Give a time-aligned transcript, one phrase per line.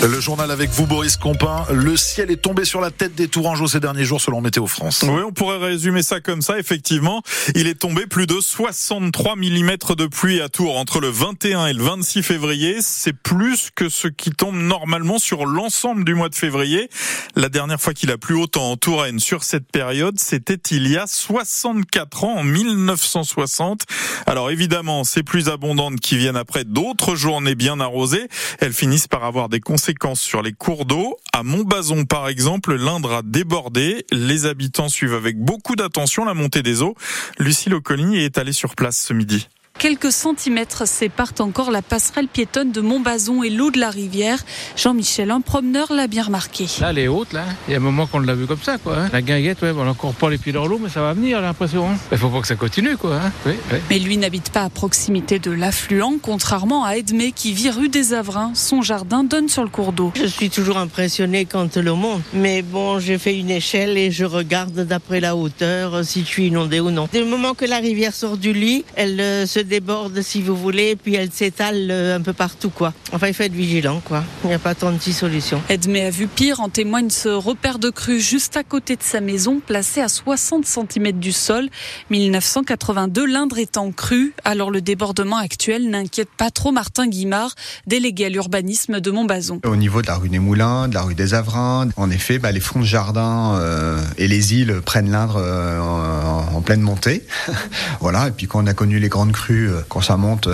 [0.00, 1.64] Le journal avec vous, Boris Compin.
[1.72, 5.02] Le ciel est tombé sur la tête des Tourangeaux ces derniers jours selon Météo France.
[5.02, 6.56] Oui, on pourrait résumer ça comme ça.
[6.56, 7.22] Effectivement,
[7.56, 11.72] il est tombé plus de 63 mm de pluie à Tours entre le 21 et
[11.72, 12.76] le 26 février.
[12.80, 16.88] C'est plus que ce qui tombe normalement sur l'ensemble du mois de février.
[17.34, 20.96] La dernière fois qu'il a plu autant en Touraine sur cette période, c'était il y
[20.96, 23.82] a 64 ans, en 1960.
[24.26, 28.28] Alors évidemment, ces pluies abondantes qui viennent après d'autres journées bien arrosées,
[28.60, 31.16] elles finissent par avoir des conséquences sur les cours d'eau.
[31.32, 34.04] À Montbazon, par exemple, l'Indre a débordé.
[34.12, 36.94] Les habitants suivent avec beaucoup d'attention la montée des eaux.
[37.38, 39.48] Lucille Ocoligny est allée sur place ce midi.
[39.78, 44.40] Quelques centimètres séparent encore la passerelle piétonne de Montbazon et l'eau de la rivière.
[44.76, 46.66] Jean-Michel, un promeneur, l'a bien remarqué.
[46.80, 47.44] Là, elle est haute, là.
[47.68, 48.96] Il y a un moment qu'on l'a vu comme ça, quoi.
[48.96, 49.10] Hein.
[49.12, 51.40] La guinguette, ouais, on n'a encore pas les pieds dans l'eau, mais ça va venir,
[51.40, 51.88] l'impression.
[51.88, 51.96] Hein.
[52.10, 53.20] Il faut pas que ça continue, quoi.
[53.22, 53.32] Hein.
[53.46, 53.52] Oui,
[53.88, 58.14] Mais lui n'habite pas à proximité de l'affluent, contrairement à Edmé qui vit rue des
[58.14, 58.50] Avrins.
[58.54, 60.12] Son jardin donne sur le cours d'eau.
[60.16, 62.22] Je suis toujours impressionné quand le monte.
[62.34, 66.46] Mais bon, j'ai fait une échelle et je regarde d'après la hauteur si je suis
[66.48, 67.08] inondé ou non.
[67.12, 70.56] Dès le moment que la rivière sort du lit, elle euh, se déborde si vous
[70.56, 72.92] voulez, puis elle s'étale euh, un peu partout quoi.
[73.12, 74.24] Enfin il faut être vigilant quoi.
[74.44, 75.62] Il n'y a pas tant de solutions.
[75.68, 79.20] Edmé a vu pire, en témoigne ce repère de crue juste à côté de sa
[79.20, 81.68] maison, placé à 60 cm du sol.
[82.10, 87.54] 1982, l'Indre est en crue, alors le débordement actuel n'inquiète pas trop Martin Guimard,
[87.86, 89.60] délégué à l'urbanisme de Montbazon.
[89.64, 92.52] Au niveau de la rue des Moulins, de la rue des Avrins, en effet, bah,
[92.52, 97.24] les fonds de jardin euh, et les îles prennent l'Indre euh, en, en, pleine montée.
[98.00, 100.48] voilà, et puis quand on a connu les grandes crues, euh, quand ça monte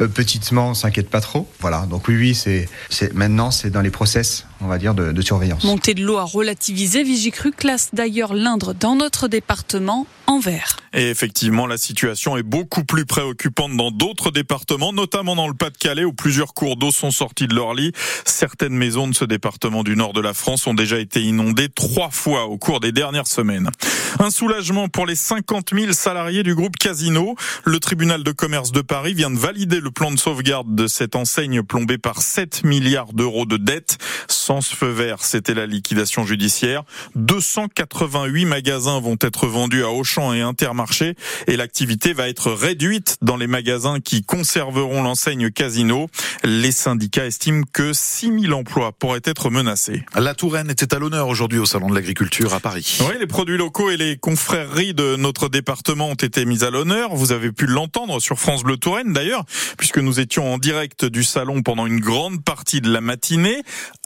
[0.00, 1.48] euh, petitement, on s'inquiète pas trop.
[1.60, 5.12] Voilà, donc oui, oui, c'est, c'est maintenant c'est dans les process, on va dire, de,
[5.12, 5.64] de surveillance.
[5.64, 10.78] Montée de l'eau à relativiser, Vigicru classe d'ailleurs l'Indre dans notre département en vert.
[10.94, 16.04] Et effectivement, la situation est beaucoup plus préoccupante dans d'autres départements, notamment dans le Pas-de-Calais
[16.04, 17.92] où plusieurs cours d'eau sont sortis de leur lit.
[18.24, 22.10] Certaines maisons de ce département du nord de la France ont déjà été inondées trois
[22.10, 23.70] fois au cours des dernières semaines.
[24.20, 27.34] Un soulagement pour les 50 000 salariés du groupe Casino.
[27.64, 31.16] Le tribunal de commerce de Paris vient de valider le plan de sauvegarde de cette
[31.16, 33.98] enseigne plombée par 7 milliards d'euros de dettes.
[34.28, 36.84] Sans ce feu vert, c'était la liquidation judiciaire.
[37.14, 41.14] 288 magasins vont être vendus à Auchan et Intermarché
[41.46, 46.08] et l'activité va être réduite dans les magasins qui conserveront l'enseigne Casino.
[46.42, 50.04] Les syndicats estiment que 6 000 emplois pourraient être menacés.
[50.14, 52.98] La Touraine était à l'honneur aujourd'hui au Salon de l'Agriculture à Paris.
[53.00, 57.14] Oui, les produits locaux et les confréries de notre département ont été mis à l'honneur.
[57.14, 59.44] Vous avez pu l'entendre sur France Bleu Touraine d'ailleurs,
[59.78, 63.62] puisque nous étions en direct du salon pendant une grande partie de la matinée.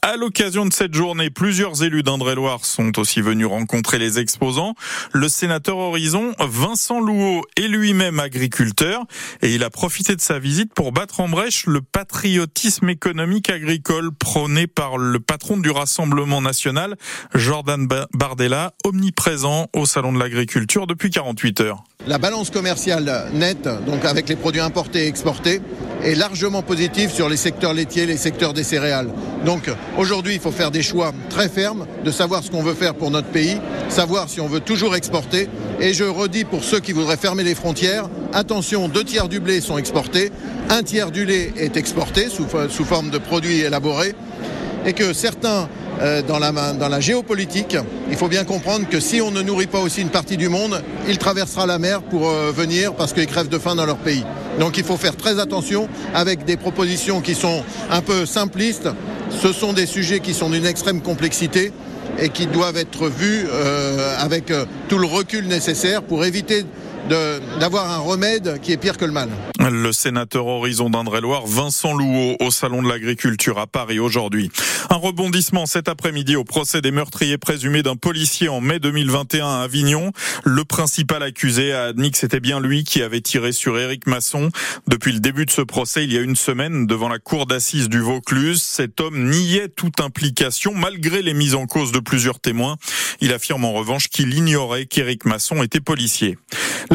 [0.08, 4.74] À l'occasion de cette journée, plusieurs élus d'Indre-et-Loire sont aussi venus rencontrer les exposants.
[5.12, 9.04] Le sénateur Horizon, Vincent Louot, est lui-même agriculteur
[9.42, 14.10] et il a profité de sa visite pour battre en brèche le patriotisme économique agricole
[14.10, 16.96] prôné par le patron du Rassemblement national,
[17.34, 21.84] Jordan Bardella, omniprésent au Salon de l'agriculture depuis 48 heures.
[22.08, 25.60] La balance commerciale nette, donc avec les produits importés et exportés,
[26.02, 29.10] est largement positive sur les secteurs laitiers, les secteurs des céréales.
[29.44, 32.94] Donc aujourd'hui, il faut faire des choix très fermes, de savoir ce qu'on veut faire
[32.94, 33.60] pour notre pays,
[33.90, 35.50] savoir si on veut toujours exporter.
[35.80, 39.60] Et je redis pour ceux qui voudraient fermer les frontières, attention, deux tiers du blé
[39.60, 40.32] sont exportés,
[40.70, 44.14] un tiers du lait est exporté sous, sous forme de produits élaborés,
[44.86, 45.68] et que certains
[46.26, 47.76] dans, la, dans la géopolitique,
[48.10, 50.82] il faut bien comprendre que si on ne nourrit pas aussi une partie du monde,
[51.08, 54.24] il traversera la mer pour euh, venir parce qu'ils crèvent de faim dans leur pays.
[54.58, 58.88] Donc il faut faire très attention avec des propositions qui sont un peu simplistes.
[59.30, 61.72] Ce sont des sujets qui sont d'une extrême complexité
[62.18, 66.64] et qui doivent être vus euh, avec euh, tout le recul nécessaire pour éviter
[67.08, 69.28] d'avoir un remède qui est pire que le mal.
[69.70, 74.50] Le sénateur Horizon d'Indre-et-Loire, Vincent Louot, au Salon de l'Agriculture à Paris aujourd'hui.
[74.90, 79.62] Un rebondissement cet après-midi au procès des meurtriers présumés d'un policier en mai 2021 à
[79.62, 80.12] Avignon.
[80.44, 84.50] Le principal accusé a admis que c'était bien lui qui avait tiré sur Éric Masson.
[84.86, 87.88] Depuis le début de ce procès, il y a une semaine, devant la cour d'assises
[87.88, 92.76] du Vaucluse, cet homme niait toute implication malgré les mises en cause de plusieurs témoins.
[93.20, 96.38] Il affirme en revanche qu'il ignorait qu'Éric Masson était policier.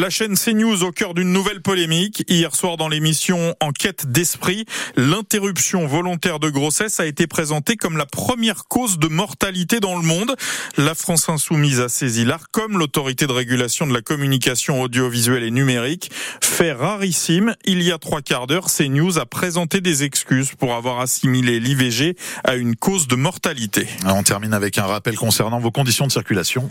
[0.03, 2.25] La chaîne CNews au cœur d'une nouvelle polémique.
[2.27, 4.65] Hier soir dans l'émission Enquête d'esprit,
[4.97, 10.01] l'interruption volontaire de grossesse a été présentée comme la première cause de mortalité dans le
[10.01, 10.35] monde.
[10.75, 16.11] La France insoumise a saisi l'ARCOM, l'autorité de régulation de la communication audiovisuelle et numérique.
[16.43, 20.99] Fait rarissime, il y a trois quarts d'heure, CNews a présenté des excuses pour avoir
[20.99, 23.87] assimilé l'IVG à une cause de mortalité.
[24.05, 26.69] On termine avec un rappel concernant vos conditions de circulation.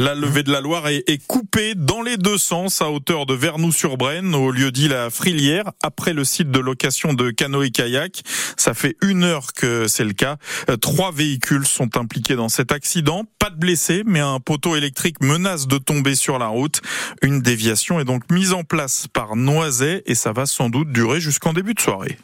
[0.00, 4.32] La levée de la Loire est, coupée dans les deux sens à hauteur de Vernoux-sur-Brenne,
[4.32, 8.22] au lieu dit la Frilière, après le site de location de canoë-kayak.
[8.56, 10.36] Ça fait une heure que c'est le cas.
[10.70, 13.24] Euh, trois véhicules sont impliqués dans cet accident.
[13.40, 16.80] Pas de blessés, mais un poteau électrique menace de tomber sur la route.
[17.20, 21.20] Une déviation est donc mise en place par Noiset et ça va sans doute durer
[21.20, 22.18] jusqu'en début de soirée.